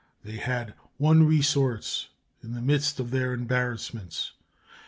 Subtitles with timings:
[0.23, 2.09] They had one resource
[2.41, 4.31] in the midst of their embarrassments.